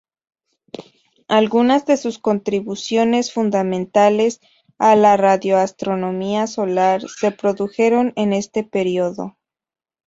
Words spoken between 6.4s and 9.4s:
solar se produjeron en este período.